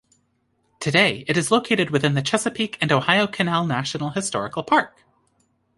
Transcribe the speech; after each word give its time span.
Today, 0.79 1.25
it 1.27 1.37
is 1.37 1.51
located 1.51 1.91
within 1.91 2.15
the 2.15 2.23
Chesapeake 2.23 2.75
and 2.81 2.91
Ohio 2.91 3.27
Canal 3.27 3.67
National 3.67 4.09
Historical 4.09 4.63
Park. 4.63 5.03